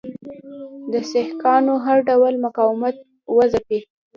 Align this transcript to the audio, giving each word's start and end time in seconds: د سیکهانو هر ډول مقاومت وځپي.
د 0.91 0.93
سیکهانو 1.11 1.73
هر 1.85 1.97
ډول 2.09 2.33
مقاومت 2.45 2.95
وځپي. 3.35 3.79